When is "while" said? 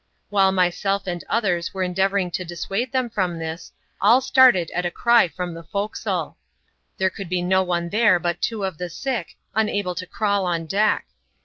0.31-0.51